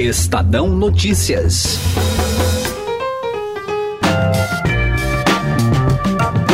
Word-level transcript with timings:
Estadão 0.00 0.68
Notícias. 0.68 1.78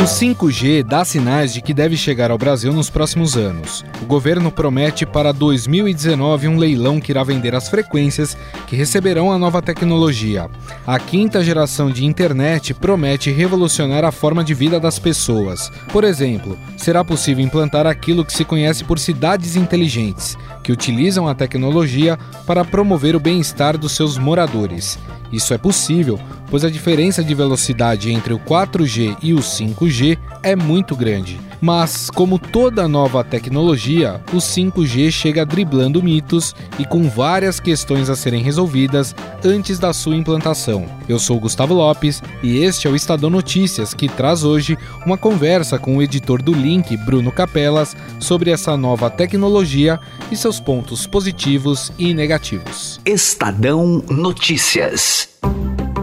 5G 0.07 0.83
dá 0.83 1.03
sinais 1.03 1.53
de 1.53 1.61
que 1.61 1.73
deve 1.73 1.97
chegar 1.97 2.31
ao 2.31 2.37
Brasil 2.37 2.71
nos 2.71 2.89
próximos 2.89 3.35
anos. 3.35 3.83
O 4.01 4.05
governo 4.05 4.49
promete 4.49 5.05
para 5.05 5.33
2019 5.33 6.47
um 6.47 6.57
leilão 6.57 7.01
que 7.01 7.11
irá 7.11 7.25
vender 7.25 7.53
as 7.53 7.67
frequências 7.67 8.37
que 8.67 8.75
receberão 8.75 9.33
a 9.33 9.37
nova 9.37 9.61
tecnologia. 9.61 10.49
A 10.87 10.97
quinta 10.97 11.43
geração 11.43 11.91
de 11.91 12.05
internet 12.05 12.73
promete 12.73 13.31
revolucionar 13.31 14.05
a 14.05 14.11
forma 14.11 14.45
de 14.45 14.53
vida 14.53 14.79
das 14.79 14.97
pessoas. 14.97 15.69
Por 15.91 16.05
exemplo, 16.05 16.57
será 16.77 17.03
possível 17.03 17.43
implantar 17.43 17.85
aquilo 17.85 18.23
que 18.23 18.33
se 18.33 18.45
conhece 18.45 18.85
por 18.85 18.99
cidades 18.99 19.57
inteligentes, 19.57 20.37
que 20.63 20.71
utilizam 20.71 21.27
a 21.27 21.35
tecnologia 21.35 22.17
para 22.45 22.63
promover 22.63 23.13
o 23.13 23.19
bem-estar 23.19 23.77
dos 23.77 23.91
seus 23.91 24.17
moradores. 24.17 24.97
Isso 25.31 25.53
é 25.53 25.57
possível, 25.57 26.19
pois 26.49 26.63
a 26.63 26.69
diferença 26.69 27.23
de 27.23 27.33
velocidade 27.33 28.11
entre 28.11 28.33
o 28.33 28.39
4G 28.39 29.17
e 29.21 29.33
o 29.33 29.39
5G 29.39 30.17
é 30.41 30.55
muito 30.55 30.95
grande. 30.95 31.39
Mas, 31.59 32.09
como 32.09 32.37
toda 32.37 32.87
nova 32.87 33.23
tecnologia, 33.23 34.21
o 34.31 34.37
5G 34.37 35.11
chega 35.11 35.45
driblando 35.45 36.03
mitos 36.03 36.55
e 36.77 36.85
com 36.85 37.09
várias 37.09 37.59
questões 37.59 38.09
a 38.09 38.15
serem 38.15 38.43
resolvidas 38.43 39.15
antes 39.43 39.79
da 39.79 39.91
sua 39.91 40.15
implantação. 40.15 40.85
Eu 41.09 41.17
sou 41.17 41.39
Gustavo 41.39 41.73
Lopes 41.73 42.21
e 42.43 42.59
este 42.59 42.87
é 42.87 42.91
o 42.91 42.95
Estadão 42.95 43.29
Notícias, 43.29 43.93
que 43.93 44.07
traz 44.07 44.43
hoje 44.43 44.77
uma 45.05 45.17
conversa 45.17 45.79
com 45.79 45.97
o 45.97 46.01
editor 46.01 46.41
do 46.41 46.53
Link, 46.53 46.95
Bruno 46.97 47.31
Capelas, 47.31 47.95
sobre 48.19 48.51
essa 48.51 48.77
nova 48.77 49.09
tecnologia 49.09 49.99
e 50.31 50.35
seus 50.35 50.59
pontos 50.59 51.07
positivos 51.07 51.91
e 51.97 52.13
negativos. 52.13 52.99
Estadão 53.03 54.03
Notícias. 54.09 55.16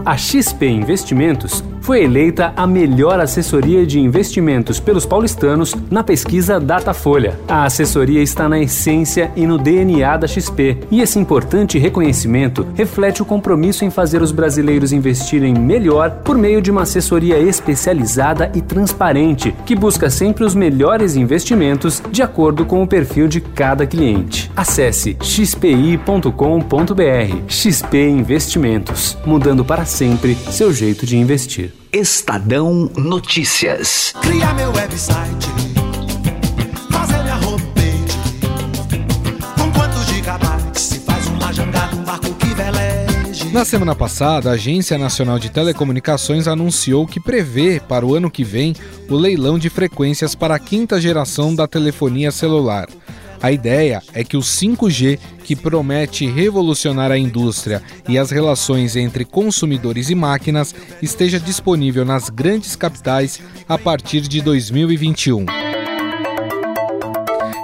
A 0.05 0.15
XP 0.15 0.63
Investimentos 0.63 1.63
foi 1.85 2.03
eleita 2.03 2.51
a 2.57 2.65
melhor 2.65 3.19
assessoria 3.19 3.85
de 3.85 3.99
investimentos 3.99 4.79
pelos 4.79 5.05
paulistanos 5.05 5.75
na 5.91 6.03
pesquisa 6.03 6.59
Datafolha. 6.59 7.39
A 7.47 7.63
assessoria 7.63 8.23
está 8.23 8.49
na 8.49 8.59
essência 8.59 9.31
e 9.35 9.45
no 9.45 9.59
DNA 9.59 10.17
da 10.17 10.25
XP, 10.25 10.79
e 10.89 10.99
esse 10.99 11.19
importante 11.19 11.77
reconhecimento 11.77 12.65
reflete 12.73 13.21
o 13.21 13.25
compromisso 13.25 13.85
em 13.85 13.91
fazer 13.91 14.23
os 14.23 14.31
brasileiros 14.31 14.91
investirem 14.91 15.53
melhor 15.53 16.09
por 16.23 16.35
meio 16.35 16.59
de 16.59 16.71
uma 16.71 16.81
assessoria 16.81 17.37
especializada 17.37 18.51
e 18.55 18.61
transparente, 18.61 19.53
que 19.63 19.75
busca 19.75 20.09
sempre 20.09 20.43
os 20.43 20.55
melhores 20.55 21.15
investimentos 21.15 22.01
de 22.09 22.23
acordo 22.23 22.65
com 22.65 22.81
o 22.81 22.87
perfil 22.87 23.27
de 23.27 23.39
cada 23.39 23.85
cliente. 23.85 24.51
Acesse 24.55 25.15
xpi.com.br. 25.21 26.31
XP 27.47 28.09
Investimentos, 28.09 29.15
mudando 29.23 29.63
para 29.63 29.85
sempre 29.85 30.33
seu 30.33 30.73
jeito 30.73 31.05
de 31.05 31.15
investir. 31.15 31.74
Estadão 31.91 32.91
Notícias. 32.95 34.13
Criar 34.21 34.53
meu 34.53 34.71
website, 34.71 35.47
fazer 36.91 37.23
minha 37.23 37.35
homepage. 37.37 38.17
Com 39.57 39.71
quantos 39.71 40.05
gigabytes 40.07 40.81
se 40.81 40.99
faz 40.99 41.27
uma 41.27 41.53
jangada, 41.53 41.95
um 41.95 42.03
barco 42.03 42.33
que 42.35 42.47
veleje. 42.47 43.49
Na 43.51 43.63
semana 43.63 43.95
passada, 43.95 44.49
a 44.49 44.53
Agência 44.53 44.97
Nacional 44.97 45.39
de 45.39 45.49
Telecomunicações 45.49 46.47
anunciou 46.47 47.07
que 47.07 47.19
prevê 47.19 47.79
para 47.79 48.05
o 48.05 48.13
ano 48.15 48.29
que 48.29 48.43
vem 48.43 48.75
o 49.09 49.15
leilão 49.15 49.57
de 49.57 49.69
frequências 49.69 50.35
para 50.35 50.55
a 50.55 50.59
quinta 50.59 50.99
geração 50.99 51.55
da 51.55 51.67
telefonia 51.67 52.31
celular. 52.31 52.87
A 53.45 53.51
ideia 53.51 54.01
é 54.11 54.23
que 54.23 54.35
o 54.35 54.39
5G, 54.39 55.19
que 55.43 55.55
promete 55.55 56.25
revolucionar 56.25 57.11
a 57.11 57.17
indústria 57.19 57.79
e 58.09 58.17
as 58.17 58.31
relações 58.31 58.95
entre 58.95 59.23
consumidores 59.23 60.09
e 60.09 60.15
máquinas, 60.15 60.73
esteja 60.99 61.39
disponível 61.39 62.03
nas 62.03 62.27
grandes 62.27 62.75
capitais 62.75 63.39
a 63.69 63.77
partir 63.77 64.21
de 64.21 64.41
2021. 64.41 65.45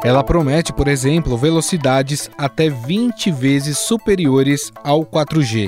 Ela 0.04 0.24
promete, 0.24 0.72
por 0.72 0.88
exemplo, 0.88 1.36
velocidades 1.36 2.30
até 2.38 2.70
20 2.70 3.32
vezes 3.32 3.80
superiores 3.80 4.72
ao 4.84 5.04
4G. 5.04 5.68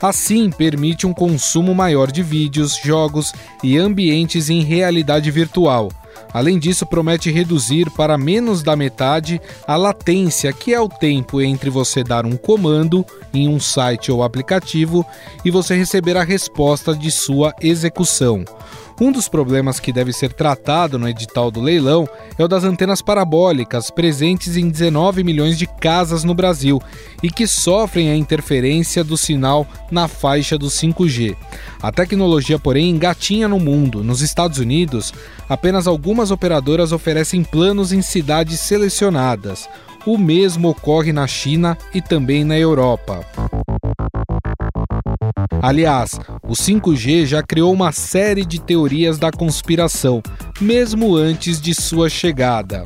Assim, 0.00 0.50
permite 0.50 1.06
um 1.06 1.12
consumo 1.12 1.74
maior 1.74 2.10
de 2.10 2.22
vídeos, 2.22 2.80
jogos 2.82 3.34
e 3.62 3.76
ambientes 3.76 4.48
em 4.48 4.62
realidade 4.62 5.30
virtual 5.30 5.90
Além 6.32 6.58
disso, 6.58 6.86
promete 6.86 7.30
reduzir 7.30 7.90
para 7.90 8.16
menos 8.16 8.62
da 8.62 8.74
metade 8.74 9.40
a 9.66 9.76
latência, 9.76 10.52
que 10.52 10.72
é 10.72 10.80
o 10.80 10.88
tempo 10.88 11.40
entre 11.40 11.70
você 11.70 12.02
dar 12.02 12.24
um 12.24 12.36
comando 12.36 13.04
em 13.34 13.48
um 13.48 13.60
site 13.60 14.10
ou 14.10 14.22
aplicativo 14.22 15.04
e 15.44 15.50
você 15.50 15.74
receber 15.74 16.16
a 16.16 16.24
resposta 16.24 16.94
de 16.94 17.10
sua 17.10 17.54
execução. 17.60 18.44
Um 19.02 19.10
dos 19.10 19.26
problemas 19.26 19.80
que 19.80 19.92
deve 19.92 20.12
ser 20.12 20.32
tratado 20.32 20.96
no 20.96 21.08
edital 21.08 21.50
do 21.50 21.60
leilão 21.60 22.08
é 22.38 22.44
o 22.44 22.46
das 22.46 22.62
antenas 22.62 23.02
parabólicas 23.02 23.90
presentes 23.90 24.56
em 24.56 24.68
19 24.68 25.24
milhões 25.24 25.58
de 25.58 25.66
casas 25.66 26.22
no 26.22 26.36
Brasil 26.36 26.80
e 27.20 27.28
que 27.28 27.44
sofrem 27.44 28.10
a 28.10 28.16
interferência 28.16 29.02
do 29.02 29.16
sinal 29.16 29.66
na 29.90 30.06
faixa 30.06 30.56
do 30.56 30.66
5G. 30.66 31.36
A 31.82 31.90
tecnologia, 31.90 32.60
porém, 32.60 32.90
engatinha 32.90 33.48
no 33.48 33.58
mundo. 33.58 34.04
Nos 34.04 34.20
Estados 34.20 34.58
Unidos, 34.58 35.12
apenas 35.48 35.88
algumas 35.88 36.30
operadoras 36.30 36.92
oferecem 36.92 37.42
planos 37.42 37.92
em 37.92 38.02
cidades 38.02 38.60
selecionadas. 38.60 39.68
O 40.06 40.16
mesmo 40.16 40.68
ocorre 40.68 41.12
na 41.12 41.26
China 41.26 41.76
e 41.92 42.00
também 42.00 42.44
na 42.44 42.56
Europa. 42.56 43.26
Aliás, 45.60 46.18
o 46.52 46.54
5G 46.54 47.24
já 47.24 47.42
criou 47.42 47.72
uma 47.72 47.92
série 47.92 48.44
de 48.44 48.60
teorias 48.60 49.18
da 49.18 49.32
conspiração, 49.32 50.22
mesmo 50.60 51.16
antes 51.16 51.58
de 51.58 51.74
sua 51.74 52.10
chegada. 52.10 52.82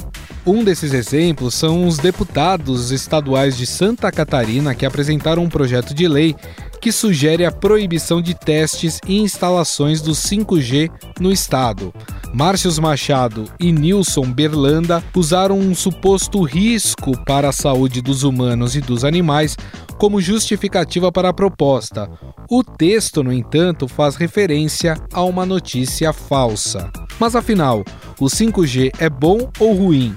Um 0.47 0.62
desses 0.62 0.94
exemplos 0.94 1.56
são 1.56 1.84
os 1.84 1.99
deputados 1.99 2.93
estaduais 2.93 3.56
de 3.56 3.66
Santa 3.66 4.12
Catarina 4.12 4.72
que 4.72 4.87
apresentaram 4.87 5.43
um 5.43 5.49
projeto 5.49 5.93
de 5.93 6.06
lei 6.06 6.37
que 6.81 6.93
sugere 6.93 7.44
a 7.44 7.50
proibição 7.50 8.22
de 8.22 8.34
testes 8.34 9.00
e 9.09 9.19
instalações 9.19 10.00
do 10.00 10.12
5G 10.12 10.88
no 11.19 11.33
estado. 11.33 11.93
Márcios 12.33 12.78
Machado 12.78 13.50
e 13.59 13.72
Nilson 13.72 14.31
Berlanda 14.31 15.03
usaram 15.12 15.59
um 15.59 15.75
suposto 15.75 16.43
risco 16.43 17.19
para 17.25 17.48
a 17.48 17.53
saúde 17.53 18.00
dos 18.00 18.22
humanos 18.22 18.77
e 18.77 18.81
dos 18.81 19.03
animais 19.03 19.56
como 19.99 20.21
justificativa 20.21 21.11
para 21.11 21.31
a 21.31 21.33
proposta. 21.33 22.11
O 22.51 22.62
texto, 22.62 23.23
no 23.23 23.33
entanto, 23.33 23.89
faz 23.89 24.17
referência 24.17 24.97
a 25.12 25.23
uma 25.23 25.47
notícia 25.47 26.12
falsa. 26.12 26.91
Mas 27.19 27.34
afinal, 27.34 27.84
o 28.21 28.27
5G 28.27 28.93
é 28.99 29.09
bom 29.09 29.51
ou 29.59 29.75
ruim? 29.75 30.15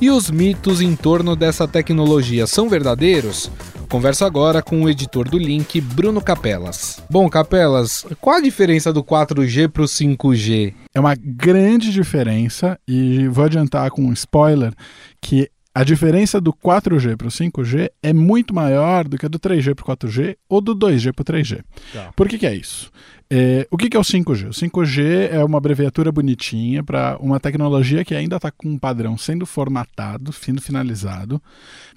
E 0.00 0.10
os 0.10 0.30
mitos 0.30 0.80
em 0.80 0.94
torno 0.94 1.34
dessa 1.34 1.66
tecnologia 1.66 2.46
são 2.46 2.68
verdadeiros? 2.68 3.50
Converso 3.88 4.24
agora 4.24 4.60
com 4.62 4.82
o 4.82 4.90
editor 4.90 5.28
do 5.28 5.38
Link, 5.38 5.80
Bruno 5.80 6.20
Capelas. 6.20 7.00
Bom, 7.08 7.28
Capelas, 7.28 8.04
qual 8.20 8.36
a 8.36 8.40
diferença 8.40 8.92
do 8.92 9.02
4G 9.02 9.68
para 9.68 9.82
o 9.82 9.86
5G? 9.86 10.74
É 10.92 11.00
uma 11.00 11.14
grande 11.14 11.92
diferença 11.92 12.78
e 12.86 13.28
vou 13.28 13.44
adiantar 13.44 13.90
com 13.90 14.02
um 14.02 14.12
spoiler 14.12 14.72
que 15.20 15.48
a 15.76 15.84
diferença 15.84 16.40
do 16.40 16.54
4G 16.54 17.18
para 17.18 17.26
o 17.26 17.30
5G 17.30 17.90
é 18.02 18.10
muito 18.10 18.54
maior 18.54 19.06
do 19.06 19.18
que 19.18 19.26
a 19.26 19.28
do 19.28 19.38
3G 19.38 19.74
para 19.74 19.92
o 19.92 19.94
4G 19.94 20.34
ou 20.48 20.62
do 20.62 20.74
2G 20.74 21.12
para 21.12 21.20
o 21.20 21.24
3G. 21.26 21.62
Tá. 21.92 22.14
Por 22.16 22.26
que, 22.30 22.38
que 22.38 22.46
é 22.46 22.54
isso? 22.54 22.90
É, 23.28 23.66
o 23.70 23.76
que, 23.76 23.90
que 23.90 23.96
é 23.96 24.00
o 24.00 24.04
5G? 24.04 24.48
O 24.48 24.50
5G 24.50 25.30
é 25.32 25.44
uma 25.44 25.58
abreviatura 25.58 26.12
bonitinha 26.12 26.84
para 26.84 27.16
uma 27.18 27.40
tecnologia 27.40 28.04
que 28.04 28.14
ainda 28.14 28.36
está 28.36 28.52
com 28.52 28.68
um 28.68 28.78
padrão 28.78 29.18
sendo 29.18 29.44
formatado, 29.44 30.32
sendo 30.32 30.62
finalizado, 30.62 31.42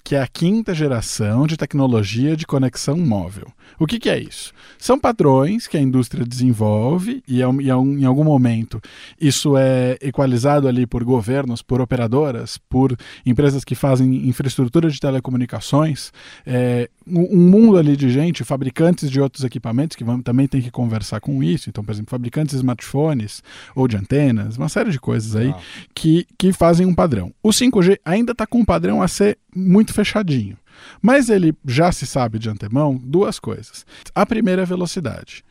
que 0.02 0.16
é 0.16 0.20
a 0.20 0.26
quinta 0.26 0.74
geração 0.74 1.46
de 1.46 1.56
tecnologia 1.56 2.36
de 2.36 2.46
conexão 2.46 2.96
móvel. 2.96 3.46
O 3.78 3.86
que, 3.86 4.00
que 4.00 4.10
é 4.10 4.18
isso? 4.18 4.52
São 4.76 4.98
padrões 4.98 5.68
que 5.68 5.76
a 5.76 5.80
indústria 5.80 6.24
desenvolve 6.24 7.22
e, 7.28 7.40
e 7.40 7.42
em 7.42 8.04
algum 8.04 8.24
momento 8.24 8.80
isso 9.20 9.56
é 9.56 9.96
equalizado 10.00 10.66
ali 10.66 10.84
por 10.84 11.04
governos, 11.04 11.62
por 11.62 11.80
operadoras, 11.80 12.58
por 12.58 12.96
empresas 13.24 13.64
que 13.64 13.76
fazem 13.76 14.28
infraestrutura 14.28 14.90
de 14.90 14.98
telecomunicações, 14.98 16.12
é, 16.44 16.90
um 17.06 17.36
mundo 17.36 17.78
ali 17.78 17.96
de 17.96 18.10
gente, 18.10 18.44
fabricantes 18.44 19.10
de 19.10 19.20
outros 19.20 19.44
equipamentos 19.44 19.96
que 19.96 20.04
vão, 20.04 20.20
também 20.20 20.46
tem 20.46 20.60
que 20.60 20.70
conversar 20.70 21.20
com 21.20 21.42
isso. 21.42 21.68
Então, 21.68 21.82
por 21.84 21.92
exemplo, 21.92 22.10
fabricantes 22.10 22.52
de 22.52 22.56
smartphones 22.58 23.42
ou 23.74 23.88
de 23.88 23.96
antenas, 23.96 24.56
uma 24.56 24.68
série 24.68 24.90
de 24.90 25.00
coisas 25.00 25.34
aí 25.34 25.50
ah. 25.50 25.60
que, 25.94 26.26
que 26.38 26.52
fazem 26.52 26.86
um 26.86 26.94
padrão. 26.94 27.32
O 27.42 27.50
5G 27.50 27.98
ainda 28.04 28.32
está 28.32 28.46
com 28.46 28.58
um 28.58 28.64
padrão 28.64 29.02
a 29.02 29.08
ser 29.08 29.38
muito 29.54 29.92
fechadinho. 29.92 30.56
Mas 31.02 31.28
ele 31.28 31.54
já 31.66 31.92
se 31.92 32.06
sabe 32.06 32.38
de 32.38 32.48
antemão 32.48 32.96
duas 32.96 33.38
coisas. 33.38 33.84
A 34.14 34.24
primeira 34.24 34.62
é 34.62 34.64
a 34.64 34.66
velocidade. 34.66 35.44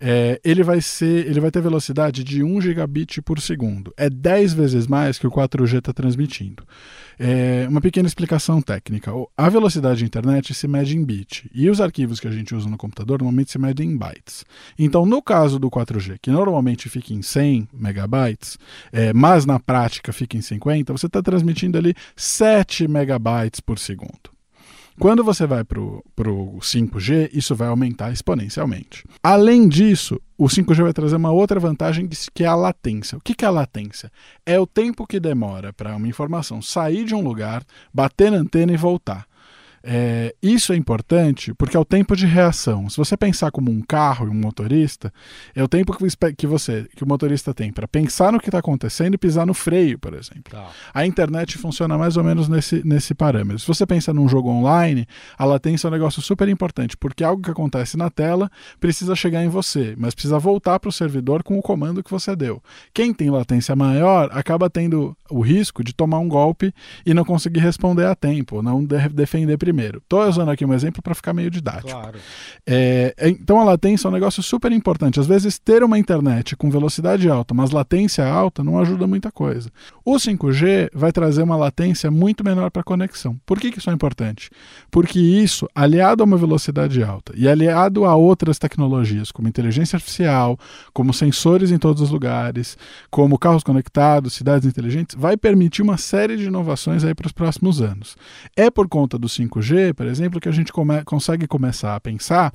É, 0.00 0.40
ele 0.44 0.62
vai 0.62 0.80
ser, 0.80 1.26
ele 1.26 1.40
vai 1.40 1.50
ter 1.50 1.60
velocidade 1.60 2.22
de 2.24 2.42
1 2.42 2.60
gigabit 2.60 3.22
por 3.22 3.40
segundo. 3.40 3.92
É 3.96 4.08
10 4.10 4.54
vezes 4.54 4.86
mais 4.86 5.18
que 5.18 5.26
o 5.26 5.30
4G 5.30 5.78
está 5.78 5.92
transmitindo. 5.92 6.64
É, 7.18 7.66
uma 7.68 7.80
pequena 7.80 8.08
explicação 8.08 8.60
técnica. 8.60 9.12
A 9.36 9.48
velocidade 9.48 10.00
de 10.00 10.04
internet 10.04 10.52
se 10.52 10.66
mede 10.66 10.96
em 10.96 11.04
bit 11.04 11.48
e 11.54 11.70
os 11.70 11.80
arquivos 11.80 12.18
que 12.18 12.26
a 12.26 12.30
gente 12.30 12.54
usa 12.54 12.68
no 12.68 12.76
computador 12.76 13.20
normalmente 13.20 13.52
se 13.52 13.58
medem 13.58 13.90
em 13.90 13.96
bytes. 13.96 14.44
Então, 14.78 15.06
no 15.06 15.22
caso 15.22 15.58
do 15.58 15.70
4G, 15.70 16.18
que 16.20 16.30
normalmente 16.30 16.88
fica 16.88 17.14
em 17.14 17.22
100 17.22 17.68
megabytes, 17.72 18.58
é, 18.92 19.12
mas 19.12 19.46
na 19.46 19.60
prática 19.60 20.12
fica 20.12 20.36
em 20.36 20.42
50, 20.42 20.92
você 20.92 21.06
está 21.06 21.22
transmitindo 21.22 21.78
ali 21.78 21.94
7 22.16 22.88
megabytes 22.88 23.60
por 23.60 23.78
segundo. 23.78 24.33
Quando 24.98 25.24
você 25.24 25.46
vai 25.46 25.64
para 25.64 25.80
o 25.80 26.58
5G, 26.60 27.30
isso 27.32 27.54
vai 27.54 27.68
aumentar 27.68 28.12
exponencialmente. 28.12 29.04
Além 29.22 29.68
disso, 29.68 30.20
o 30.38 30.44
5G 30.44 30.82
vai 30.82 30.92
trazer 30.92 31.16
uma 31.16 31.32
outra 31.32 31.58
vantagem 31.58 32.08
que 32.32 32.44
é 32.44 32.46
a 32.46 32.54
latência. 32.54 33.18
O 33.18 33.20
que 33.20 33.44
é 33.44 33.48
a 33.48 33.50
latência? 33.50 34.10
É 34.46 34.58
o 34.58 34.66
tempo 34.66 35.06
que 35.06 35.18
demora 35.18 35.72
para 35.72 35.96
uma 35.96 36.08
informação 36.08 36.62
sair 36.62 37.04
de 37.04 37.14
um 37.14 37.20
lugar, 37.20 37.64
bater 37.92 38.30
na 38.30 38.38
antena 38.38 38.72
e 38.72 38.76
voltar. 38.76 39.26
É, 39.86 40.34
isso 40.42 40.72
é 40.72 40.76
importante 40.76 41.52
porque 41.52 41.76
é 41.76 41.80
o 41.80 41.84
tempo 41.84 42.16
de 42.16 42.24
reação. 42.24 42.88
Se 42.88 42.96
você 42.96 43.18
pensar 43.18 43.50
como 43.50 43.70
um 43.70 43.82
carro 43.82 44.26
e 44.26 44.30
um 44.30 44.34
motorista, 44.34 45.12
é 45.54 45.62
o 45.62 45.68
tempo 45.68 45.94
que 46.34 46.46
você, 46.46 46.88
que 46.96 47.04
o 47.04 47.06
motorista 47.06 47.52
tem 47.52 47.70
para 47.70 47.86
pensar 47.86 48.32
no 48.32 48.40
que 48.40 48.48
está 48.48 48.60
acontecendo 48.60 49.14
e 49.14 49.18
pisar 49.18 49.46
no 49.46 49.52
freio, 49.52 49.98
por 49.98 50.14
exemplo. 50.14 50.50
Tá. 50.50 50.70
A 50.94 51.06
internet 51.06 51.58
funciona 51.58 51.98
mais 51.98 52.16
ou 52.16 52.24
menos 52.24 52.48
nesse, 52.48 52.82
nesse 52.82 53.14
parâmetro. 53.14 53.58
Se 53.58 53.66
você 53.66 53.84
pensa 53.84 54.14
num 54.14 54.26
jogo 54.26 54.48
online, 54.48 55.06
a 55.36 55.44
latência 55.44 55.86
é 55.86 55.88
um 55.88 55.92
negócio 55.92 56.22
super 56.22 56.48
importante, 56.48 56.96
porque 56.96 57.22
algo 57.22 57.42
que 57.42 57.50
acontece 57.50 57.98
na 57.98 58.08
tela 58.08 58.50
precisa 58.80 59.14
chegar 59.14 59.44
em 59.44 59.48
você, 59.48 59.94
mas 59.98 60.14
precisa 60.14 60.38
voltar 60.38 60.80
para 60.80 60.88
o 60.88 60.92
servidor 60.92 61.42
com 61.42 61.58
o 61.58 61.62
comando 61.62 62.02
que 62.02 62.10
você 62.10 62.34
deu. 62.34 62.62
Quem 62.94 63.12
tem 63.12 63.28
latência 63.28 63.76
maior 63.76 64.30
acaba 64.32 64.70
tendo 64.70 65.14
o 65.30 65.40
risco 65.40 65.84
de 65.84 65.92
tomar 65.94 66.18
um 66.18 66.28
golpe 66.28 66.72
e 67.04 67.14
não 67.14 67.24
conseguir 67.24 67.60
responder 67.60 68.06
a 68.06 68.14
tempo, 68.14 68.62
não 68.62 68.84
defender 68.84 69.58
primeiro 69.58 69.74
primeiro. 69.74 69.98
Estou 69.98 70.26
usando 70.26 70.50
aqui 70.50 70.64
um 70.64 70.72
exemplo 70.72 71.02
para 71.02 71.14
ficar 71.14 71.32
meio 71.32 71.50
didático. 71.50 71.90
Claro. 71.90 72.18
É, 72.66 73.14
é, 73.18 73.28
então 73.28 73.60
a 73.60 73.64
latência 73.64 74.06
é 74.06 74.10
um 74.10 74.12
negócio 74.12 74.42
super 74.42 74.72
importante. 74.72 75.20
Às 75.20 75.26
vezes 75.26 75.58
ter 75.58 75.82
uma 75.82 75.98
internet 75.98 76.56
com 76.56 76.70
velocidade 76.70 77.28
alta, 77.28 77.52
mas 77.52 77.70
latência 77.70 78.26
alta 78.26 78.62
não 78.62 78.78
ajuda 78.78 79.06
muita 79.06 79.30
coisa. 79.30 79.70
O 80.04 80.14
5G 80.14 80.90
vai 80.94 81.12
trazer 81.12 81.42
uma 81.42 81.56
latência 81.56 82.10
muito 82.10 82.44
menor 82.44 82.70
para 82.70 82.80
a 82.80 82.84
conexão. 82.84 83.38
Por 83.44 83.58
que, 83.58 83.70
que 83.70 83.78
isso 83.78 83.90
é 83.90 83.92
importante? 83.92 84.50
Porque 84.90 85.18
isso, 85.18 85.68
aliado 85.74 86.22
a 86.22 86.26
uma 86.26 86.36
velocidade 86.36 87.02
alta 87.02 87.32
e 87.36 87.48
aliado 87.48 88.04
a 88.04 88.14
outras 88.14 88.58
tecnologias, 88.58 89.32
como 89.32 89.48
inteligência 89.48 89.96
artificial, 89.96 90.58
como 90.92 91.12
sensores 91.12 91.70
em 91.70 91.78
todos 91.78 92.00
os 92.00 92.10
lugares, 92.10 92.78
como 93.10 93.38
carros 93.38 93.64
conectados, 93.64 94.34
cidades 94.34 94.66
inteligentes, 94.68 95.13
vai 95.16 95.36
permitir 95.36 95.82
uma 95.82 95.96
série 95.96 96.36
de 96.36 96.44
inovações 96.44 97.04
aí 97.04 97.14
para 97.14 97.26
os 97.26 97.32
próximos 97.32 97.80
anos. 97.80 98.16
É 98.56 98.70
por 98.70 98.88
conta 98.88 99.18
do 99.18 99.28
5G 99.28 99.64
5G, 99.64 99.94
por 99.94 100.06
exemplo, 100.06 100.40
que 100.40 100.48
a 100.48 100.52
gente 100.52 100.72
come 100.72 101.02
consegue 101.04 101.46
começar 101.46 101.94
a 101.94 102.00
pensar 102.00 102.52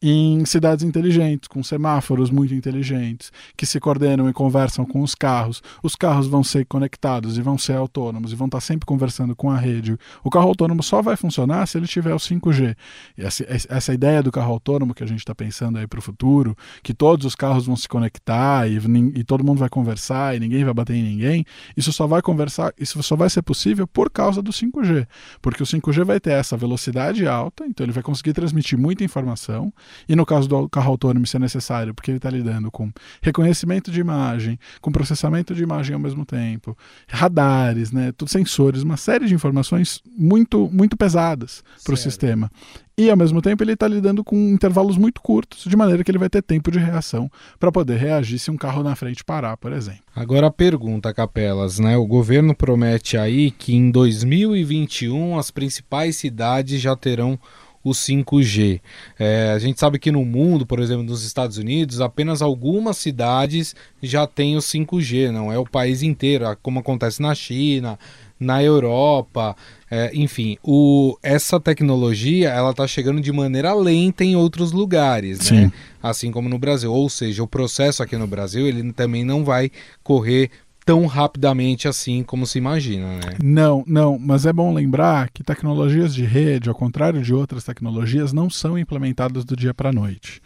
em 0.00 0.44
cidades 0.44 0.84
inteligentes, 0.84 1.46
com 1.46 1.62
semáforos 1.62 2.28
muito 2.28 2.52
inteligentes, 2.52 3.30
que 3.56 3.64
se 3.64 3.78
coordenam 3.78 4.28
e 4.28 4.32
conversam 4.32 4.84
com 4.84 5.00
os 5.00 5.14
carros. 5.14 5.62
Os 5.80 5.94
carros 5.94 6.26
vão 6.26 6.42
ser 6.42 6.66
conectados 6.66 7.38
e 7.38 7.42
vão 7.42 7.56
ser 7.56 7.74
autônomos 7.74 8.32
e 8.32 8.34
vão 8.34 8.46
estar 8.46 8.60
sempre 8.60 8.84
conversando 8.84 9.36
com 9.36 9.48
a 9.48 9.56
rede. 9.56 9.96
O 10.24 10.30
carro 10.30 10.48
autônomo 10.48 10.82
só 10.82 11.00
vai 11.00 11.16
funcionar 11.16 11.66
se 11.66 11.78
ele 11.78 11.86
tiver 11.86 12.12
o 12.12 12.18
5G. 12.18 12.76
E 13.16 13.22
essa, 13.22 13.46
essa 13.48 13.94
ideia 13.94 14.22
do 14.22 14.32
carro 14.32 14.52
autônomo 14.52 14.92
que 14.92 15.04
a 15.04 15.06
gente 15.06 15.20
está 15.20 15.36
pensando 15.36 15.78
aí 15.78 15.86
para 15.86 16.00
o 16.00 16.02
futuro, 16.02 16.56
que 16.82 16.92
todos 16.92 17.24
os 17.24 17.36
carros 17.36 17.66
vão 17.66 17.76
se 17.76 17.88
conectar 17.88 18.68
e, 18.68 18.78
e 19.14 19.22
todo 19.22 19.44
mundo 19.44 19.58
vai 19.58 19.68
conversar 19.68 20.36
e 20.36 20.40
ninguém 20.40 20.64
vai 20.64 20.74
bater 20.74 20.96
em 20.96 21.02
ninguém, 21.02 21.44
isso 21.76 21.92
só 21.92 22.01
vai 22.06 22.22
conversar, 22.22 22.72
isso 22.78 23.02
só 23.02 23.16
vai 23.16 23.28
ser 23.30 23.42
possível 23.42 23.86
por 23.86 24.10
causa 24.10 24.42
do 24.42 24.50
5G, 24.50 25.06
porque 25.40 25.62
o 25.62 25.66
5G 25.66 26.04
vai 26.04 26.20
ter 26.20 26.32
essa 26.32 26.56
velocidade 26.56 27.26
alta, 27.26 27.64
então 27.66 27.84
ele 27.84 27.92
vai 27.92 28.02
conseguir 28.02 28.32
transmitir 28.32 28.78
muita 28.78 29.04
informação 29.04 29.72
e 30.08 30.14
no 30.14 30.26
caso 30.26 30.48
do 30.48 30.68
carro 30.68 30.90
autônomo, 30.90 31.24
isso 31.24 31.36
é 31.36 31.40
necessário, 31.40 31.94
porque 31.94 32.10
ele 32.10 32.18
está 32.18 32.30
lidando 32.30 32.70
com 32.70 32.90
reconhecimento 33.20 33.90
de 33.90 34.00
imagem, 34.00 34.58
com 34.80 34.92
processamento 34.92 35.54
de 35.54 35.62
imagem 35.62 35.94
ao 35.94 36.00
mesmo 36.00 36.24
tempo, 36.24 36.76
radares, 37.08 37.92
né, 37.92 38.12
tudo, 38.12 38.28
sensores, 38.28 38.82
uma 38.82 38.96
série 38.96 39.26
de 39.26 39.34
informações 39.34 40.00
muito, 40.16 40.68
muito 40.72 40.96
pesadas 40.96 41.62
para 41.84 41.94
o 41.94 41.96
sistema. 41.96 42.50
E 42.96 43.10
ao 43.10 43.16
mesmo 43.16 43.40
tempo 43.40 43.62
ele 43.64 43.72
está 43.72 43.88
lidando 43.88 44.22
com 44.22 44.36
intervalos 44.36 44.98
muito 44.98 45.22
curtos, 45.22 45.64
de 45.64 45.76
maneira 45.76 46.04
que 46.04 46.10
ele 46.10 46.18
vai 46.18 46.28
ter 46.28 46.42
tempo 46.42 46.70
de 46.70 46.78
reação 46.78 47.30
para 47.58 47.72
poder 47.72 47.96
reagir 47.96 48.38
se 48.38 48.50
um 48.50 48.56
carro 48.56 48.82
na 48.82 48.94
frente 48.94 49.24
parar, 49.24 49.56
por 49.56 49.72
exemplo. 49.72 50.02
Agora 50.14 50.48
a 50.48 50.50
pergunta, 50.50 51.12
Capelas, 51.14 51.78
né? 51.78 51.96
O 51.96 52.06
governo 52.06 52.54
promete 52.54 53.16
aí 53.16 53.50
que 53.50 53.74
em 53.74 53.90
2021 53.90 55.38
as 55.38 55.50
principais 55.50 56.16
cidades 56.16 56.80
já 56.82 56.94
terão 56.94 57.38
o 57.84 57.90
5G. 57.90 58.80
É, 59.18 59.52
a 59.54 59.58
gente 59.58 59.80
sabe 59.80 59.98
que 59.98 60.12
no 60.12 60.24
mundo, 60.24 60.64
por 60.64 60.78
exemplo, 60.78 61.02
nos 61.02 61.24
Estados 61.24 61.58
Unidos, 61.58 62.00
apenas 62.00 62.40
algumas 62.40 62.96
cidades 62.96 63.74
já 64.02 64.26
têm 64.26 64.56
o 64.56 64.60
5G, 64.60 65.30
não 65.30 65.52
é 65.52 65.58
o 65.58 65.64
país 65.64 66.02
inteiro, 66.02 66.44
como 66.62 66.78
acontece 66.78 67.20
na 67.20 67.34
China, 67.34 67.98
na 68.42 68.62
Europa, 68.62 69.56
é, 69.90 70.10
enfim, 70.14 70.56
o, 70.62 71.16
essa 71.22 71.60
tecnologia 71.60 72.48
ela 72.48 72.70
está 72.70 72.86
chegando 72.86 73.20
de 73.20 73.32
maneira 73.32 73.74
lenta 73.74 74.24
em 74.24 74.34
outros 74.34 74.72
lugares, 74.72 75.50
né? 75.50 75.72
assim 76.02 76.30
como 76.30 76.48
no 76.48 76.58
Brasil. 76.58 76.92
Ou 76.92 77.08
seja, 77.08 77.42
o 77.42 77.46
processo 77.46 78.02
aqui 78.02 78.16
no 78.16 78.26
Brasil 78.26 78.66
ele 78.66 78.92
também 78.92 79.24
não 79.24 79.44
vai 79.44 79.70
correr 80.02 80.50
tão 80.84 81.06
rapidamente 81.06 81.86
assim 81.86 82.22
como 82.22 82.46
se 82.46 82.58
imagina, 82.58 83.06
né? 83.16 83.36
Não, 83.42 83.84
não, 83.86 84.18
mas 84.18 84.46
é 84.46 84.52
bom 84.52 84.74
lembrar 84.74 85.30
que 85.30 85.44
tecnologias 85.44 86.14
de 86.14 86.24
rede, 86.24 86.68
ao 86.68 86.74
contrário 86.74 87.22
de 87.22 87.32
outras 87.32 87.64
tecnologias, 87.64 88.32
não 88.32 88.50
são 88.50 88.76
implementadas 88.76 89.44
do 89.44 89.54
dia 89.54 89.72
para 89.72 89.90
a 89.90 89.92
noite. 89.92 90.40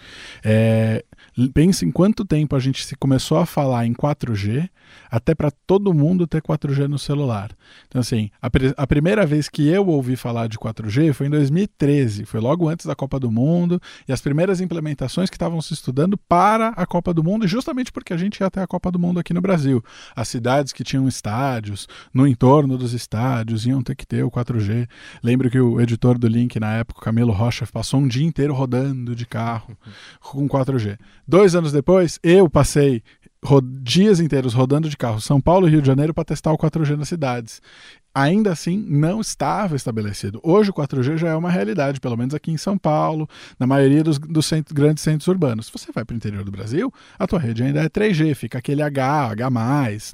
É, 0.45 1.05
pense 1.52 1.84
em 1.84 1.90
quanto 1.90 2.25
tempo 2.25 2.56
a 2.56 2.58
gente 2.58 2.84
se 2.84 2.96
começou 2.96 3.38
a 3.38 3.46
falar 3.46 3.87
em 3.87 3.93
4G 3.93 4.69
até 5.11 5.34
para 5.34 5.50
todo 5.50 5.94
mundo 5.94 6.26
ter 6.26 6.43
4G 6.43 6.87
no 6.87 6.99
celular. 6.99 7.50
Então, 7.88 8.00
assim, 8.00 8.31
a, 8.40 8.49
a, 8.76 8.87
primeira 8.87 9.26
vez 9.26 9.49
que 9.49 9.67
eu 9.69 9.87
ouvi 9.87 10.17
falar 10.17 10.49
de 10.49 10.58
4G 10.58 11.12
foi 11.12 11.26
em 11.26 11.31
2013, 11.31 12.25
foi 12.25 12.40
logo 12.40 12.69
antes 12.69 12.87
da 12.87 12.94
Copa 12.94 13.19
do 13.19 13.31
Mundo, 13.31 13.81
e 14.08 14.12
as 14.12 14.20
primeiras 14.20 14.61
implementações 14.61 15.31
que 15.31 15.37
estavam 15.37 15.61
se 15.61 15.75
estudando 15.75 16.17
para 16.17 16.69
a 16.69 16.87
Copa 16.87 17.12
do 17.12 17.23
Mundo, 17.23 17.46
justamente 17.46 17.93
porque 17.93 18.12
a 18.12 18.17
gente 18.17 18.40
ia 18.40 18.50
ter 18.50 18.61
a 18.61 18.67
Copa 18.67 18.90
do 18.90 18.99
Mundo 18.99 19.20
aqui 19.20 19.32
no 19.32 19.40
Brasil. 19.40 19.82
As 20.14 20.28
cidades 20.28 20.73
que 20.73 20.84
tinham 20.84 21.06
estádios, 21.08 21.87
no 22.12 22.26
entorno 22.26 22.76
dos 22.76 22.93
estádios, 22.93 23.67
iam 23.67 23.82
ter 23.82 23.94
que 23.94 24.06
ter 24.06 24.25
o 24.25 24.31
4G. 24.31 24.88
Lembro 25.23 25.50
que 25.50 25.58
o 25.58 25.81
editor 25.81 26.19
do 26.19 26.28
Link 26.28 26.58
na 26.58 26.75
época, 26.75 27.02
Camilo 27.02 27.32
Rocha, 27.32 27.67
passou 27.67 28.00
um 28.00 28.08
dia 28.08 28.26
inteiro 28.26 28.55
rodando 28.55 29.14
de 29.14 29.26
carro 29.26 29.76
com 30.20 30.49
4G. 30.49 30.99
Dois 31.26 31.54
anos 31.54 31.73
depois, 31.73 32.18
eu 32.23 32.49
passei 32.49 33.02
dias 33.82 34.18
inteiros 34.18 34.54
rodando 34.54 34.88
de 34.88 34.96
carro 34.96 35.20
São 35.20 35.40
Paulo 35.40 35.68
e 35.68 35.70
Rio 35.70 35.80
de 35.80 35.87
Janeiro 35.87 36.12
para 36.12 36.25
testar 36.25 36.52
o 36.52 36.58
4G 36.58 36.96
nas 36.96 37.08
cidades 37.08 37.61
ainda 38.16 38.50
assim 38.50 38.82
não 38.88 39.20
estava 39.20 39.76
estabelecido. 39.76 40.40
Hoje 40.42 40.70
o 40.70 40.73
4G 40.73 41.18
já 41.18 41.28
é 41.28 41.37
uma 41.37 41.50
realidade, 41.50 42.00
pelo 42.00 42.16
menos 42.16 42.35
aqui 42.35 42.50
em 42.50 42.56
São 42.56 42.78
Paulo, 42.78 43.28
na 43.58 43.66
maioria 43.66 44.02
dos, 44.02 44.18
dos 44.18 44.46
centros, 44.46 44.73
grandes 44.73 45.04
centros 45.04 45.28
urbanos. 45.28 45.66
Se 45.66 45.73
você 45.73 45.92
vai 45.92 46.02
para 46.02 46.14
o 46.14 46.16
interior 46.16 46.42
do 46.42 46.50
Brasil, 46.50 46.90
a 47.18 47.26
tua 47.26 47.38
rede 47.38 47.62
ainda 47.62 47.82
é 47.82 47.90
3G, 47.90 48.35
fica 48.35 48.56
aquele 48.56 48.80
H, 48.80 49.32
H+, 49.32 49.50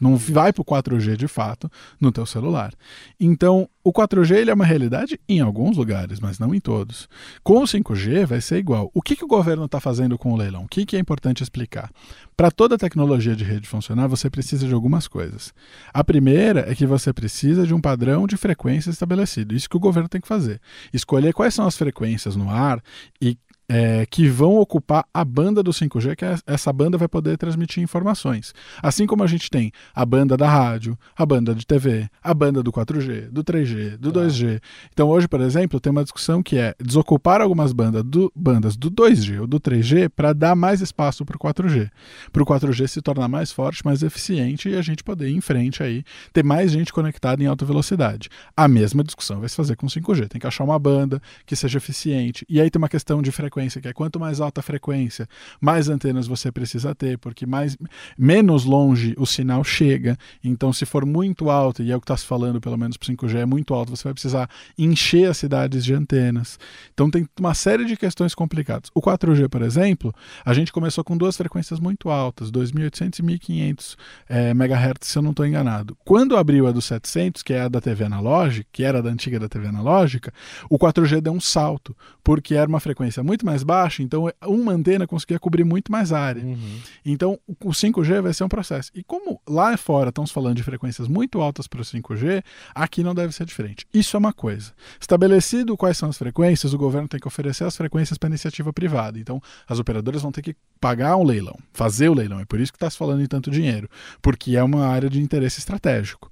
não 0.01 0.17
vai 0.17 0.53
para 0.53 0.63
o 0.63 0.65
4G 0.65 1.15
de 1.15 1.29
fato 1.29 1.71
no 2.01 2.11
teu 2.11 2.27
celular. 2.27 2.75
Então, 3.21 3.69
o 3.85 3.93
4G 3.93 4.37
ele 4.37 4.51
é 4.51 4.55
uma 4.55 4.65
realidade 4.65 5.19
em 5.29 5.41
alguns 5.41 5.77
lugares, 5.77 6.21
mas 6.21 6.39
não 6.39 6.55
em 6.55 6.61
todos. 6.61 7.09
Com 7.43 7.59
o 7.59 7.67
5G 7.67 8.27
vai 8.27 8.41
ser 8.41 8.59
igual. 8.59 8.91
O 8.95 9.03
que, 9.03 9.17
que 9.17 9.25
o 9.25 9.29
governo 9.29 9.65
está 9.65 9.81
fazendo 9.81 10.17
com 10.17 10.33
o 10.33 10.37
leilão? 10.37 10.65
O 10.65 10.69
que, 10.69 10.87
que 10.87 10.97
é 10.97 11.01
importante 11.01 11.43
explicar? 11.43 11.91
Para 12.37 12.51
toda 12.51 12.79
tecnologia 12.79 13.35
de 13.35 13.43
rede 13.43 13.69
funcionar, 13.69 14.07
você 14.07 14.31
precisa 14.31 14.67
de 14.67 14.73
algumas 14.73 15.09
coisas. 15.09 15.53
A 15.93 16.05
primeira 16.05 16.71
é 16.71 16.75
que 16.77 16.87
você 16.87 17.13
precisa 17.13 17.67
de 17.67 17.75
um 17.75 17.81
padrão 17.93 18.27
de 18.27 18.39
frequência 18.39 18.91
estabelecido. 18.91 19.55
Isso 19.55 19.69
que 19.69 19.77
o 19.77 19.81
governo 19.81 20.09
tem 20.09 20.21
que 20.21 20.29
fazer. 20.29 20.61
Escolher 20.93 21.35
quais 21.35 21.53
são 21.53 21.67
as 21.67 21.77
frequências 21.77 22.35
no 22.35 22.49
ar 22.49 22.83
e 23.21 23.37
é, 23.73 24.05
que 24.05 24.29
vão 24.29 24.59
ocupar 24.59 25.07
a 25.15 25.25
banda 25.25 25.63
do 25.63 25.71
5G, 25.71 26.15
que 26.15 26.27
é, 26.27 26.37
essa 26.47 26.71
banda 26.71 26.99
vai 26.99 27.09
poder 27.09 27.39
transmitir 27.39 27.83
informações. 27.83 28.53
Assim 28.83 29.07
como 29.07 29.25
a 29.25 29.27
gente 29.27 29.49
tem 29.49 29.73
a 29.95 30.05
banda 30.05 30.37
da 30.37 30.47
rádio, 30.47 30.99
a 31.17 31.25
banda 31.25 31.55
de 31.55 31.67
TV, 31.67 32.07
a 32.23 32.35
banda 32.35 32.63
do 32.63 32.71
4G, 32.71 33.31
do 33.31 33.43
3G, 33.43 33.97
do 33.97 34.13
2G. 34.13 34.61
Então 34.93 35.09
hoje, 35.09 35.27
por 35.27 35.41
exemplo, 35.41 35.81
tem 35.81 35.91
uma 35.91 36.03
discussão 36.03 36.43
que 36.43 36.59
é 36.59 36.75
desocupar 36.79 37.41
algumas 37.41 37.73
bandas 37.73 38.05
do, 38.05 38.31
bandas 38.37 38.77
do 38.77 38.91
2G 38.91 39.41
ou 39.41 39.47
do 39.47 39.59
3G 39.59 40.11
para 40.11 40.35
dar 40.35 40.55
mais 40.55 40.83
espaço 40.83 41.25
para 41.25 41.37
o 41.37 41.41
4G. 41.41 41.89
Para 42.31 42.43
o 42.43 42.47
4G 42.47 42.87
se 42.87 43.01
tornar 43.01 43.29
mais 43.29 43.53
forte, 43.53 43.83
mais 43.87 44.03
eficiente 44.03 44.69
e 44.69 44.77
a 44.77 44.83
gente 44.83 45.03
poder 45.03 45.31
ir 45.31 45.35
em 45.35 45.41
frente 45.41 45.83
aí, 45.83 46.05
ter 46.31 46.45
mais 46.45 46.73
gente 46.73 46.93
conectada 46.93 47.43
em 47.43 47.47
alta 47.47 47.65
velocidade. 47.65 48.29
A 48.55 48.69
mesma 48.69 49.03
discussão 49.03 49.41
vai 49.41 49.49
se 49.49 49.57
fazer 49.57 49.77
com 49.77 49.87
o 49.87 49.89
5G. 49.89 50.29
Tem 50.29 50.39
que 50.39 50.47
achar 50.47 50.63
uma 50.63 50.79
banda 50.79 51.23
que 51.47 51.57
seja 51.57 51.79
eficiente. 51.79 52.45
E 52.51 52.61
aí 52.61 52.69
tem 52.69 52.79
uma 52.79 52.89
questão 52.89 53.23
de 53.23 53.33
frequência 53.33 53.62
frequência, 53.63 53.81
que 53.81 53.89
é 53.89 53.93
quanto 53.93 54.19
mais 54.19 54.41
alta 54.41 54.61
a 54.61 54.63
frequência, 54.63 55.29
mais 55.61 55.89
antenas 55.89 56.27
você 56.27 56.51
precisa 56.51 56.95
ter, 56.95 57.19
porque 57.19 57.47
mais 57.47 57.77
menos 58.19 58.65
longe 58.65 59.15
o 59.19 59.27
sinal 59.27 59.63
chega. 59.63 60.17
Então, 60.43 60.73
se 60.73 60.85
for 60.85 61.07
muito 61.07 61.51
alto, 61.51 61.83
e 61.83 61.91
é 61.91 61.97
o 61.97 62.01
que 62.01 62.05
está 62.05 62.17
se 62.17 62.25
falando, 62.25 62.61
pelo 62.61 62.77
menos 62.77 62.97
para 62.97 63.09
5G, 63.09 63.37
é 63.37 63.47
muito 63.47 63.75
alto, 63.75 63.91
você 63.95 64.05
vai 64.05 64.13
precisar 64.13 64.49
encher 64.77 65.31
as 65.31 65.37
cidades 65.37 65.85
de 65.85 65.95
antenas. 65.95 66.59
Então, 66.93 67.11
tem 67.11 67.27
uma 67.39 67.55
série 67.55 67.85
de 67.85 67.97
questões 67.97 68.35
complicadas. 68.35 68.91
O 68.95 69.01
4G, 69.01 69.49
por 69.49 69.63
exemplo, 69.63 70.15
a 70.45 70.55
gente 70.55 70.73
começou 70.73 71.05
com 71.05 71.17
duas 71.17 71.37
frequências 71.37 71.79
muito 71.79 72.11
altas, 72.11 72.51
2.800 72.51 73.19
e 73.19 73.23
1.500 73.23 73.97
é, 74.29 74.51
MHz, 74.51 74.93
se 75.03 75.19
eu 75.19 75.23
não 75.23 75.31
estou 75.31 75.47
enganado. 75.47 75.97
Quando 76.05 76.37
abriu 76.37 76.67
a 76.67 76.73
do 76.73 76.81
700, 76.81 77.43
que 77.43 77.53
é 77.53 77.63
a 77.63 77.69
da 77.69 77.81
TV 77.81 78.05
analógica, 78.05 78.67
que 78.73 78.83
era 78.83 79.03
da 79.03 79.11
antiga 79.11 79.39
da 79.39 79.49
TV 79.49 79.69
analógica, 79.69 80.33
o 80.69 80.79
4G 80.79 81.21
deu 81.21 81.33
um 81.33 81.41
salto, 81.41 81.97
porque 82.23 82.55
era 82.55 82.69
uma 82.69 82.81
frequência 82.81 83.23
muito 83.23 83.42
mais 83.45 83.63
baixa, 83.63 84.03
então 84.03 84.31
uma 84.47 84.73
antena 84.73 85.07
conseguia 85.07 85.39
cobrir 85.39 85.65
muito 85.65 85.91
mais 85.91 86.13
área. 86.13 86.43
Uhum. 86.43 86.79
Então 87.05 87.39
o 87.47 87.71
5G 87.71 88.21
vai 88.21 88.33
ser 88.33 88.45
um 88.45 88.49
processo. 88.49 88.91
E 88.95 89.03
como 89.03 89.41
lá 89.49 89.77
fora 89.77 90.09
estamos 90.09 90.31
falando 90.31 90.57
de 90.57 90.63
frequências 90.63 91.09
muito 91.09 91.41
altas 91.41 91.67
para 91.67 91.81
o 91.81 91.85
5G, 91.85 92.43
aqui 92.75 93.03
não 93.03 93.15
deve 93.15 93.33
ser 93.33 93.45
diferente. 93.45 93.87
Isso 93.93 94.17
é 94.17 94.19
uma 94.19 94.33
coisa. 94.33 94.73
Estabelecido 95.01 95.77
quais 95.77 95.97
são 95.97 96.09
as 96.09 96.19
frequências, 96.19 96.73
o 96.73 96.79
governo 96.79 97.09
tem 97.09 97.21
que 97.21 97.29
oferecer 97.29 97.65
as 97.65 97.77
frequências 97.77 98.19
para 98.19 98.29
iniciativa 98.29 98.73
privada. 98.73 99.19
Então 99.19 99.41
as 99.67 99.79
operadoras 99.79 100.23
vão 100.23 100.33
ter 100.33 100.43
que 100.43 100.57
pagar 100.83 101.17
um 101.17 101.23
leilão, 101.23 101.57
fazer 101.73 102.09
o 102.09 102.15
leilão. 102.15 102.41
É 102.41 102.45
por 102.45 102.59
isso 102.59 102.73
que 102.73 102.77
está 102.77 102.91
se 102.91 102.99
falando 102.99 103.23
em 103.23 103.27
tanto 103.27 103.53
dinheiro, 103.53 103.89
porque 104.21 104.57
é 104.57 104.63
uma 104.65 104.85
área 104.85 105.09
de 105.09 105.23
interesse 105.23 105.61
estratégico. 105.61 106.29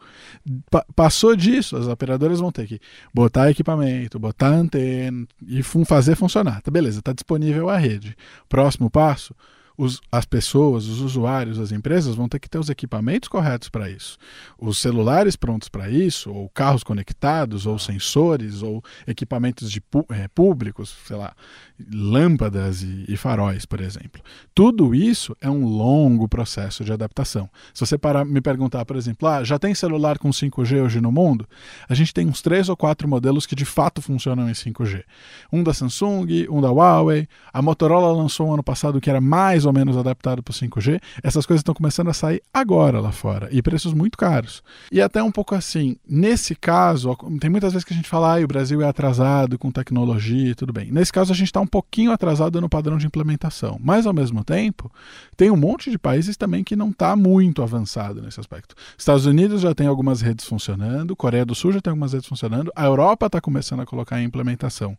Pa 0.68 0.84
passou 0.96 1.36
disso, 1.36 1.76
as 1.76 1.86
operadoras 1.86 2.40
vão 2.40 2.50
ter 2.50 2.66
que 2.66 2.80
botar 3.14 3.48
equipamento, 3.48 4.18
botar 4.18 4.48
antena 4.48 5.24
e 5.46 5.62
fazer 5.62 6.16
funcionar. 6.16 6.60
Tá 6.62 6.70
beleza, 6.70 6.98
está 6.98 7.12
disponível 7.12 7.70
a 7.70 7.76
rede. 7.76 8.16
Próximo 8.48 8.90
passo, 8.90 9.36
os, 9.80 9.98
as 10.12 10.26
pessoas, 10.26 10.86
os 10.86 11.00
usuários, 11.00 11.58
as 11.58 11.72
empresas 11.72 12.14
vão 12.14 12.28
ter 12.28 12.38
que 12.38 12.50
ter 12.50 12.58
os 12.58 12.68
equipamentos 12.68 13.30
corretos 13.30 13.70
para 13.70 13.88
isso. 13.88 14.18
Os 14.58 14.76
celulares 14.76 15.36
prontos 15.36 15.70
para 15.70 15.88
isso, 15.88 16.30
ou 16.30 16.50
carros 16.50 16.84
conectados, 16.84 17.64
ou 17.64 17.78
sensores, 17.78 18.62
ou 18.62 18.84
equipamentos 19.06 19.70
de 19.72 19.82
é, 20.10 20.28
públicos, 20.28 20.94
sei 21.06 21.16
lá, 21.16 21.34
lâmpadas 21.90 22.82
e, 22.82 23.06
e, 23.08 23.16
faróis, 23.16 23.64
por 23.64 23.80
exemplo. 23.80 24.22
Tudo 24.54 24.94
isso 24.94 25.34
é 25.40 25.48
um 25.48 25.64
longo 25.64 26.28
processo 26.28 26.84
de 26.84 26.92
adaptação. 26.92 27.48
Se 27.72 27.86
você 27.86 27.96
parar, 27.96 28.26
me 28.26 28.42
perguntar, 28.42 28.84
por 28.84 28.96
exemplo, 28.96 29.26
ah, 29.26 29.42
já 29.42 29.58
tem 29.58 29.74
celular 29.74 30.18
com 30.18 30.28
5G 30.28 30.82
hoje 30.82 31.00
no 31.00 31.10
mundo? 31.10 31.48
A 31.88 31.94
gente 31.94 32.12
tem 32.12 32.28
uns 32.28 32.42
três 32.42 32.68
ou 32.68 32.76
quatro 32.76 33.08
modelos 33.08 33.46
que 33.46 33.54
de 33.54 33.64
fato 33.64 34.02
funcionam 34.02 34.46
em 34.46 34.52
5G. 34.52 35.04
Um 35.50 35.62
da 35.62 35.72
Samsung, 35.72 36.46
um 36.50 36.60
da 36.60 36.70
Huawei. 36.70 37.26
A 37.50 37.62
Motorola 37.62 38.12
lançou 38.12 38.48
um 38.48 38.52
ano 38.52 38.62
passado 38.62 39.00
que 39.00 39.08
era 39.08 39.22
mais 39.22 39.64
ou 39.64 39.69
menos 39.72 39.96
adaptado 39.96 40.42
para 40.42 40.52
o 40.52 40.54
5G. 40.54 41.00
Essas 41.22 41.46
coisas 41.46 41.60
estão 41.60 41.74
começando 41.74 42.08
a 42.08 42.12
sair 42.12 42.42
agora 42.52 43.00
lá 43.00 43.12
fora 43.12 43.48
e 43.50 43.62
preços 43.62 43.92
muito 43.92 44.16
caros. 44.16 44.62
E 44.90 45.00
até 45.00 45.22
um 45.22 45.30
pouco 45.30 45.54
assim, 45.54 45.96
nesse 46.08 46.54
caso, 46.54 47.16
tem 47.40 47.50
muitas 47.50 47.72
vezes 47.72 47.84
que 47.84 47.92
a 47.92 47.96
gente 47.96 48.08
fala, 48.08 48.38
ah, 48.38 48.44
o 48.44 48.46
Brasil 48.46 48.82
é 48.82 48.88
atrasado 48.88 49.58
com 49.58 49.70
tecnologia 49.70 50.50
e 50.50 50.54
tudo 50.54 50.72
bem. 50.72 50.90
Nesse 50.90 51.12
caso, 51.12 51.32
a 51.32 51.36
gente 51.36 51.46
está 51.46 51.60
um 51.60 51.66
pouquinho 51.66 52.12
atrasado 52.12 52.60
no 52.60 52.68
padrão 52.68 52.98
de 52.98 53.06
implementação, 53.06 53.78
mas 53.82 54.06
ao 54.06 54.12
mesmo 54.12 54.44
tempo, 54.44 54.90
tem 55.36 55.50
um 55.50 55.56
monte 55.56 55.90
de 55.90 55.98
países 55.98 56.36
também 56.36 56.64
que 56.64 56.76
não 56.76 56.90
está 56.90 57.14
muito 57.16 57.62
avançado 57.62 58.22
nesse 58.22 58.40
aspecto. 58.40 58.74
Estados 58.96 59.26
Unidos 59.26 59.60
já 59.60 59.74
tem 59.74 59.86
algumas 59.86 60.20
redes 60.20 60.44
funcionando, 60.46 61.16
Coreia 61.16 61.44
do 61.44 61.54
Sul 61.54 61.72
já 61.72 61.80
tem 61.80 61.90
algumas 61.90 62.12
redes 62.12 62.28
funcionando, 62.28 62.72
a 62.74 62.84
Europa 62.84 63.26
está 63.26 63.40
começando 63.40 63.80
a 63.80 63.86
colocar 63.86 64.20
em 64.20 64.24
implementação. 64.24 64.96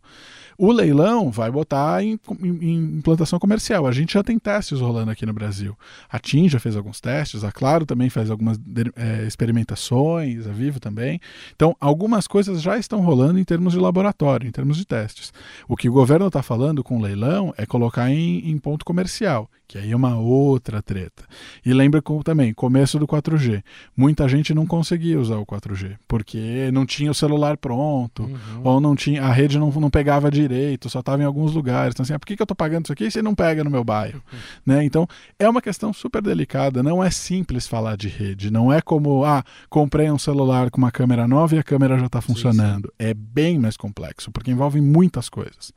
O 0.58 0.70
leilão 0.70 1.30
vai 1.30 1.50
botar 1.50 2.04
em, 2.04 2.18
em, 2.40 2.48
em 2.48 2.98
implantação 2.98 3.38
comercial. 3.38 3.86
A 3.86 3.92
gente 3.92 4.12
já 4.12 4.22
tem 4.22 4.38
testes 4.38 4.61
testes 4.62 4.80
rolando 4.80 5.10
aqui 5.10 5.26
no 5.26 5.32
Brasil. 5.32 5.76
A 6.08 6.18
TIM 6.18 6.48
já 6.48 6.60
fez 6.60 6.76
alguns 6.76 7.00
testes, 7.00 7.42
a 7.42 7.50
Claro 7.50 7.84
também 7.84 8.08
faz 8.08 8.30
algumas 8.30 8.58
é, 8.96 9.26
experimentações, 9.26 10.46
a 10.46 10.52
Vivo 10.52 10.78
também. 10.78 11.20
Então, 11.54 11.76
algumas 11.80 12.28
coisas 12.28 12.62
já 12.62 12.78
estão 12.78 13.00
rolando 13.00 13.38
em 13.40 13.44
termos 13.44 13.72
de 13.72 13.80
laboratório, 13.80 14.46
em 14.46 14.52
termos 14.52 14.76
de 14.76 14.86
testes. 14.86 15.32
O 15.68 15.76
que 15.76 15.88
o 15.88 15.92
governo 15.92 16.28
está 16.28 16.42
falando 16.42 16.84
com 16.84 16.98
o 16.98 17.02
leilão 17.02 17.52
é 17.56 17.66
colocar 17.66 18.08
em, 18.08 18.50
em 18.50 18.56
ponto 18.58 18.84
comercial, 18.84 19.50
que 19.66 19.78
aí 19.78 19.90
é 19.90 19.96
uma 19.96 20.16
outra 20.16 20.80
treta. 20.80 21.24
E 21.64 21.72
lembra 21.72 22.00
com, 22.00 22.22
também, 22.22 22.54
começo 22.54 22.98
do 22.98 23.06
4G. 23.06 23.64
Muita 23.96 24.28
gente 24.28 24.54
não 24.54 24.66
conseguia 24.66 25.18
usar 25.18 25.38
o 25.38 25.46
4G, 25.46 25.96
porque 26.06 26.70
não 26.72 26.86
tinha 26.86 27.10
o 27.10 27.14
celular 27.14 27.56
pronto, 27.56 28.24
uhum. 28.24 28.60
ou 28.62 28.80
não 28.80 28.94
tinha, 28.94 29.24
a 29.24 29.32
rede 29.32 29.58
não, 29.58 29.70
não 29.72 29.90
pegava 29.90 30.30
direito, 30.30 30.88
só 30.88 31.00
estava 31.00 31.22
em 31.22 31.26
alguns 31.26 31.52
lugares. 31.52 31.94
Então, 31.94 32.04
assim, 32.04 32.12
ah, 32.12 32.18
por 32.18 32.26
que, 32.26 32.36
que 32.36 32.42
eu 32.42 32.44
estou 32.44 32.56
pagando 32.56 32.84
isso 32.84 32.92
aqui 32.92 33.10
se 33.10 33.22
não 33.22 33.34
pega 33.34 33.64
no 33.64 33.70
meu 33.70 33.82
bairro? 33.82 34.22
Uhum. 34.32 34.38
Né? 34.64 34.84
Então, 34.84 35.06
é 35.38 35.48
uma 35.48 35.62
questão 35.62 35.92
super 35.92 36.22
delicada, 36.22 36.82
não 36.82 37.02
é 37.02 37.10
simples 37.10 37.66
falar 37.66 37.96
de 37.96 38.08
rede, 38.08 38.50
não 38.50 38.72
é 38.72 38.80
como, 38.80 39.24
ah, 39.24 39.44
comprei 39.68 40.10
um 40.10 40.18
celular 40.18 40.70
com 40.70 40.78
uma 40.78 40.90
câmera 40.90 41.26
nova 41.26 41.54
e 41.54 41.58
a 41.58 41.62
câmera 41.62 41.98
já 41.98 42.06
está 42.06 42.20
funcionando. 42.20 42.86
Sim, 42.98 43.06
sim. 43.06 43.10
É 43.10 43.14
bem 43.14 43.58
mais 43.58 43.76
complexo, 43.76 44.30
porque 44.30 44.50
envolve 44.50 44.80
muitas 44.80 45.28
coisas. 45.28 45.72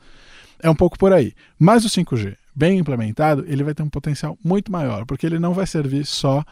É 0.59 0.69
um 0.69 0.75
pouco 0.75 0.97
por 0.97 1.13
aí. 1.13 1.33
Mas 1.59 1.85
o 1.85 1.89
5G, 1.89 2.35
bem 2.55 2.79
implementado, 2.79 3.43
ele 3.47 3.63
vai 3.63 3.73
ter 3.73 3.83
um 3.83 3.89
potencial 3.89 4.37
muito 4.43 4.71
maior, 4.71 5.05
porque 5.05 5.25
ele 5.25 5.39
não 5.39 5.53
vai 5.53 5.67
servir 5.67 6.05
só 6.05 6.43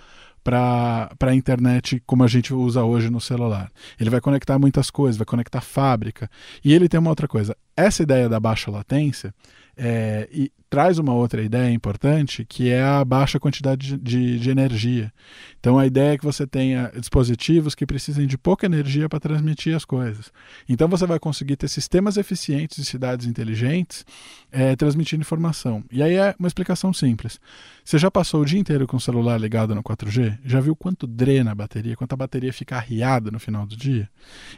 para 0.44 1.10
a 1.22 1.34
internet 1.34 2.04
como 2.06 2.24
a 2.24 2.28
gente 2.28 2.54
usa 2.54 2.84
hoje 2.84 3.10
no 3.10 3.22
celular. 3.22 3.72
Ele 4.00 4.10
vai 4.10 4.20
conectar 4.20 4.60
muitas 4.60 4.90
coisas, 4.90 5.18
vai 5.18 5.26
conectar 5.26 5.62
fábrica. 5.62 6.30
E 6.64 6.74
ele 6.74 6.90
tem 6.90 7.00
uma 7.00 7.10
outra 7.10 7.28
coisa. 7.28 7.56
Essa 7.76 8.04
ideia 8.04 8.30
da 8.30 8.40
baixa 8.40 8.70
latência 8.70 9.34
é, 9.76 10.28
e 10.32 10.52
traz 10.74 10.98
uma 10.98 11.14
outra 11.14 11.44
ideia 11.44 11.72
importante, 11.72 12.44
que 12.44 12.72
é 12.72 12.82
a 12.82 13.06
baixa 13.06 13.40
quantidade 13.40 13.96
de, 13.96 14.40
de, 14.40 14.50
energia. 14.50 15.14
Então, 15.60 15.78
a 15.78 15.86
ideia 15.86 16.14
é 16.14 16.18
que 16.18 16.26
você 16.26 16.48
tenha 16.48 16.92
dispositivos 17.00 17.76
que 17.76 17.86
precisem 17.86 18.26
de 18.26 18.40
pouca 18.40 18.66
energia 18.66 19.08
para 19.08 19.20
transmitir 19.20 19.76
as 19.76 19.86
coisas. 19.86 20.32
Então, 20.68 20.88
você 20.88 21.06
vai 21.06 21.20
conseguir 21.20 21.58
ter 21.58 21.68
sistemas 21.68 22.18
eficientes 22.18 22.78
de 22.78 22.86
cidades 22.86 23.28
inteligentes 23.28 24.04
é, 24.52 24.76
transmitindo 24.76 25.22
informação. 25.22 25.84
E 25.92 26.02
aí 26.02 26.16
é 26.16 26.34
uma 26.40 26.48
explicação 26.48 26.92
simples. 26.92 27.40
Você 27.86 28.00
já 28.00 28.10
passou 28.10 28.42
o 28.42 28.46
dia 28.46 28.60
inteiro 28.60 28.88
com 28.88 28.98
o 28.98 29.02
celular 29.02 29.40
ligado 29.40 29.76
no 29.76 29.84
4G? 29.84 30.40
Já 30.44 30.60
viu 30.60 30.76
quanto 30.76 31.06
drena 31.06 31.52
a 31.52 31.56
bateria, 31.56 31.96
quanto 31.96 32.14
a 32.14 32.18
bateria 32.18 32.52
fica 32.52 32.78
arriada 32.78 33.30
no 33.30 33.40
final 33.40 33.68
do 33.68 33.78
dia? 33.78 34.10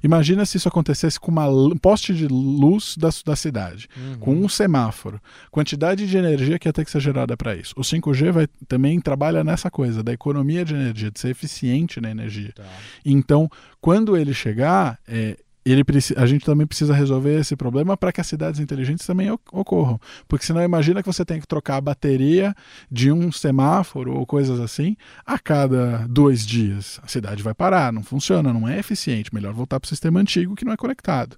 Imagina 0.01 0.45
se 0.45 0.55
isso 0.55 0.69
acontecesse 0.69 1.19
com 1.19 1.29
uma, 1.29 1.49
um 1.49 1.77
poste 1.77 2.13
de 2.13 2.25
luz 2.25 2.95
da, 3.05 3.09
da 3.25 3.35
cidade, 3.35 3.87
uhum. 3.95 4.17
com 4.19 4.35
um 4.35 4.49
semáforo, 4.49 5.21
quantidade 5.51 6.07
de 6.07 6.17
energia 6.17 6.57
que 6.57 6.67
ia 6.67 6.73
ter 6.73 6.83
que 6.83 6.91
ser 6.91 6.99
gerada 6.99 7.37
para 7.37 7.55
isso. 7.55 7.73
O 7.77 7.81
5G 7.81 8.31
vai, 8.31 8.47
também 8.67 8.99
trabalha 8.99 9.43
nessa 9.43 9.69
coisa 9.69 10.03
da 10.03 10.13
economia 10.13 10.65
de 10.65 10.73
energia, 10.73 11.11
de 11.11 11.19
ser 11.19 11.29
eficiente 11.29 12.01
na 12.01 12.09
energia. 12.09 12.51
Tá. 12.53 12.63
Então, 13.05 13.49
quando 13.79 14.17
ele 14.17 14.33
chegar, 14.33 14.99
é, 15.07 15.37
ele 15.71 15.83
a 16.15 16.25
gente 16.27 16.45
também 16.45 16.67
precisa 16.67 16.93
resolver 16.93 17.39
esse 17.39 17.55
problema 17.55 17.97
para 17.97 18.11
que 18.11 18.21
as 18.21 18.27
cidades 18.27 18.59
inteligentes 18.59 19.05
também 19.05 19.31
ocorram. 19.31 19.99
Porque 20.27 20.45
senão 20.45 20.61
imagina 20.61 21.01
que 21.01 21.07
você 21.07 21.25
tem 21.25 21.39
que 21.39 21.47
trocar 21.47 21.77
a 21.77 21.81
bateria 21.81 22.53
de 22.91 23.11
um 23.11 23.31
semáforo 23.31 24.13
ou 24.13 24.25
coisas 24.25 24.59
assim 24.59 24.95
a 25.25 25.39
cada 25.39 26.05
dois 26.07 26.45
dias. 26.45 26.99
A 27.01 27.07
cidade 27.07 27.41
vai 27.41 27.53
parar, 27.53 27.91
não 27.91 28.03
funciona, 28.03 28.53
não 28.53 28.67
é 28.67 28.77
eficiente. 28.77 29.33
Melhor 29.33 29.53
voltar 29.53 29.79
para 29.79 29.87
o 29.87 29.89
sistema 29.89 30.19
antigo 30.19 30.55
que 30.55 30.65
não 30.65 30.73
é 30.73 30.77
conectado. 30.77 31.37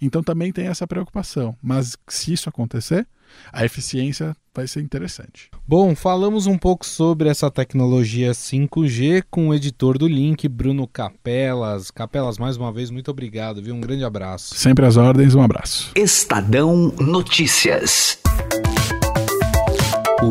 Então 0.00 0.22
também 0.22 0.52
tem 0.52 0.68
essa 0.68 0.86
preocupação. 0.86 1.54
Mas 1.62 1.96
se 2.08 2.32
isso 2.32 2.48
acontecer, 2.48 3.06
a 3.52 3.64
eficiência 3.64 4.36
vai 4.54 4.66
ser 4.66 4.80
interessante. 4.80 5.50
Bom, 5.66 5.94
falamos 5.94 6.46
um 6.46 6.56
pouco 6.56 6.86
sobre 6.86 7.28
essa 7.28 7.50
tecnologia 7.50 8.32
5G 8.32 9.24
com 9.30 9.48
o 9.48 9.54
editor 9.54 9.98
do 9.98 10.08
Link, 10.08 10.48
Bruno 10.48 10.86
Capelas. 10.86 11.90
Capelas, 11.90 12.38
mais 12.38 12.56
uma 12.56 12.72
vez, 12.72 12.90
muito 12.90 13.10
obrigado, 13.10 13.62
viu? 13.62 13.74
Um 13.74 13.80
grande 13.80 14.04
abraço. 14.04 14.54
Sempre 14.54 14.86
às 14.86 14.96
ordens, 14.96 15.34
um 15.34 15.42
abraço. 15.42 15.92
Estadão 15.94 16.92
Notícias. 16.98 18.18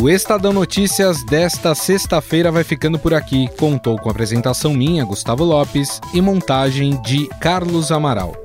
O 0.01 0.09
Estadão 0.09 0.51
Notícias 0.51 1.23
desta 1.23 1.75
sexta-feira 1.75 2.51
vai 2.51 2.63
ficando 2.63 2.97
por 2.97 3.13
aqui. 3.13 3.47
Contou 3.57 3.97
com 3.97 4.09
a 4.09 4.11
apresentação 4.11 4.73
minha, 4.73 5.05
Gustavo 5.05 5.43
Lopes, 5.43 6.01
e 6.13 6.19
montagem 6.19 6.99
de 7.03 7.27
Carlos 7.39 7.91
Amaral. 7.91 8.44